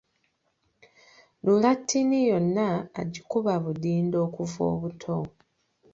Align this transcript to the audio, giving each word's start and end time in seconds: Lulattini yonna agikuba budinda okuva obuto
Lulattini 1.45 2.17
yonna 2.29 2.67
agikuba 3.01 3.53
budinda 3.63 4.17
okuva 4.27 4.61
obuto 4.73 5.17